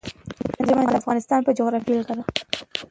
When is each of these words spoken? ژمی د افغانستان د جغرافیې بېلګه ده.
ژمی 0.67 0.85
د 0.87 0.91
افغانستان 1.01 1.39
د 1.43 1.49
جغرافیې 1.57 1.87
بېلګه 1.91 2.13
ده. 2.17 2.23